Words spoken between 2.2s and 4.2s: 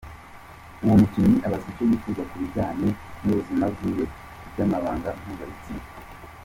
ku bijanye n'ubuzima bwiwe